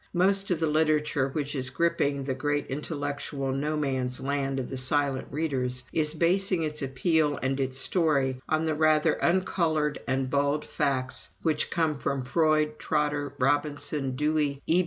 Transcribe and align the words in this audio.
Most 0.15 0.49
of 0.49 0.59
the 0.59 0.65
literature 0.65 1.29
which 1.29 1.53
is 1.53 1.69
gripping 1.69 2.23
that 2.23 2.39
great 2.39 2.65
intellectual 2.65 3.51
no 3.51 3.77
man's 3.77 4.19
land 4.19 4.59
of 4.59 4.67
the 4.67 4.75
silent 4.77 5.27
readers, 5.29 5.83
is 5.93 6.15
basing 6.15 6.63
its 6.63 6.81
appeal, 6.81 7.37
and 7.43 7.59
its 7.59 7.77
story, 7.77 8.41
on 8.49 8.65
the 8.65 8.73
rather 8.73 9.13
uncolored 9.21 9.99
and 10.07 10.27
bald 10.31 10.65
facts 10.65 11.29
which 11.43 11.69
come 11.69 11.93
from 11.93 12.23
Freud, 12.23 12.79
Trotter, 12.79 13.33
Robinson, 13.37 14.15
Dewey, 14.15 14.63
E. 14.65 14.79